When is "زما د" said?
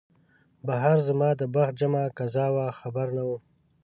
1.07-1.41